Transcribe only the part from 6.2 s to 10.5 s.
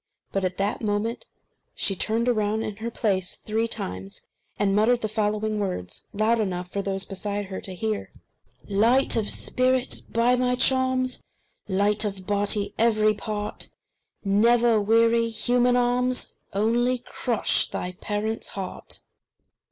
enough for those beside her to hear: "Light of spirit, by